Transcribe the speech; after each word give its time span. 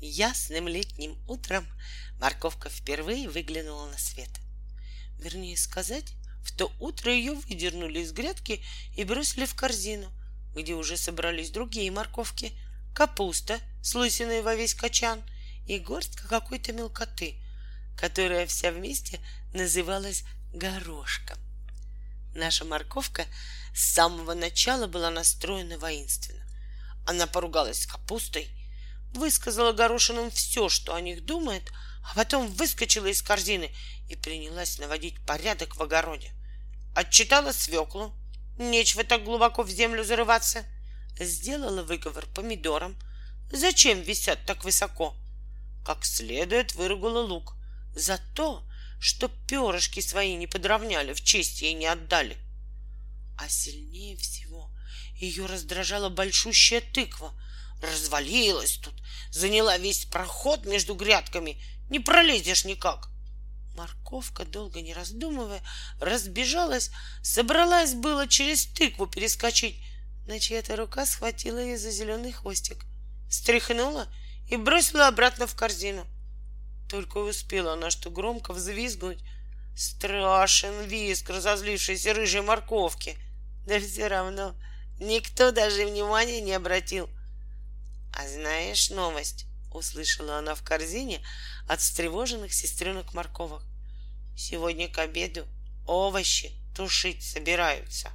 Ясным 0.00 0.66
летним 0.66 1.18
утром 1.28 1.66
морковка 2.18 2.70
впервые 2.70 3.28
выглянула 3.28 3.86
на 3.86 3.98
свет. 3.98 4.30
Вернее 5.18 5.58
сказать, 5.58 6.14
в 6.42 6.56
то 6.56 6.72
утро 6.80 7.12
ее 7.12 7.34
выдернули 7.34 8.00
из 8.00 8.12
грядки 8.12 8.64
и 8.96 9.04
бросили 9.04 9.44
в 9.44 9.54
корзину, 9.54 10.10
где 10.54 10.74
уже 10.74 10.96
собрались 10.96 11.50
другие 11.50 11.90
морковки, 11.90 12.52
капуста 12.94 13.58
с 13.82 13.94
во 13.94 14.54
весь 14.54 14.74
качан 14.74 15.22
и 15.66 15.78
горстка 15.78 16.26
какой-то 16.28 16.72
мелкоты, 16.72 17.36
которая 17.96 18.46
вся 18.46 18.72
вместе 18.72 19.20
называлась 19.52 20.24
горошком. 20.54 21.38
Наша 22.34 22.64
морковка 22.64 23.26
с 23.74 23.92
самого 23.92 24.34
начала 24.34 24.86
была 24.86 25.10
настроена 25.10 25.78
воинственно. 25.78 26.44
Она 27.06 27.26
поругалась 27.26 27.82
с 27.82 27.86
капустой, 27.86 28.48
высказала 29.14 29.72
горошинам 29.72 30.30
все, 30.30 30.68
что 30.68 30.94
о 30.94 31.00
них 31.00 31.24
думает, 31.24 31.70
а 32.04 32.14
потом 32.14 32.48
выскочила 32.48 33.06
из 33.06 33.22
корзины 33.22 33.70
и 34.08 34.16
принялась 34.16 34.78
наводить 34.78 35.24
порядок 35.26 35.76
в 35.76 35.82
огороде. 35.82 36.32
Отчитала 36.94 37.52
свеклу, 37.52 38.14
нечего 38.58 39.04
так 39.04 39.24
глубоко 39.24 39.62
в 39.62 39.70
землю 39.70 40.04
зарываться. 40.04 40.64
Сделала 41.18 41.82
выговор 41.82 42.26
помидорам. 42.34 42.96
Зачем 43.52 44.00
висят 44.00 44.38
так 44.46 44.64
высоко? 44.64 45.16
Как 45.84 46.04
следует 46.04 46.74
выругала 46.74 47.20
лук 47.20 47.54
за 47.94 48.18
то, 48.34 48.64
что 49.00 49.28
перышки 49.28 50.00
свои 50.00 50.34
не 50.36 50.46
подровняли, 50.46 51.12
в 51.12 51.22
честь 51.22 51.62
ей 51.62 51.74
не 51.74 51.86
отдали. 51.86 52.36
А 53.38 53.48
сильнее 53.48 54.16
всего 54.16 54.70
ее 55.16 55.46
раздражала 55.46 56.08
большущая 56.08 56.80
тыква. 56.80 57.32
Развалилась 57.82 58.76
тут, 58.76 58.89
заняла 59.30 59.78
весь 59.78 60.04
проход 60.04 60.66
между 60.66 60.94
грядками, 60.94 61.62
не 61.88 62.00
пролезешь 62.00 62.64
никак. 62.64 63.08
Морковка, 63.76 64.44
долго 64.44 64.80
не 64.80 64.92
раздумывая, 64.92 65.62
разбежалась, 66.00 66.90
собралась 67.22 67.94
было 67.94 68.26
через 68.26 68.66
тыкву 68.66 69.06
перескочить, 69.06 69.82
но 70.26 70.38
чья-то 70.38 70.76
рука 70.76 71.06
схватила 71.06 71.58
ее 71.58 71.78
за 71.78 71.90
зеленый 71.90 72.32
хвостик, 72.32 72.84
стряхнула 73.30 74.06
и 74.48 74.56
бросила 74.56 75.06
обратно 75.06 75.46
в 75.46 75.54
корзину. 75.54 76.06
Только 76.90 77.18
успела 77.18 77.74
она 77.74 77.90
что 77.90 78.10
громко 78.10 78.52
взвизгнуть. 78.52 79.20
Страшен 79.76 80.82
визг 80.82 81.30
разозлившейся 81.30 82.12
рыжей 82.12 82.42
морковки. 82.42 83.16
Да 83.66 83.78
все 83.78 84.08
равно 84.08 84.54
никто 84.98 85.52
даже 85.52 85.86
внимания 85.86 86.40
не 86.40 86.52
обратил. 86.52 87.08
А 88.12 88.28
знаешь 88.28 88.90
новость? 88.90 89.46
Услышала 89.72 90.38
она 90.38 90.54
в 90.54 90.62
корзине 90.62 91.24
от 91.68 91.80
встревоженных 91.80 92.52
сестренок 92.52 93.14
морковок. 93.14 93.62
Сегодня 94.36 94.88
к 94.88 94.98
обеду 94.98 95.46
овощи 95.86 96.52
тушить 96.74 97.22
собираются. 97.22 98.10